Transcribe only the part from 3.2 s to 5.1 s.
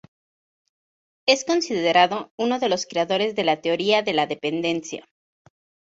de la Teoría de la dependencia.